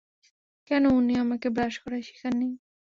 [0.71, 2.49] কেন উনি আমাকে ব্রাশ করা শিখাননি?